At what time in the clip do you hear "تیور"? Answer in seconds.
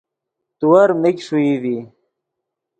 0.57-0.89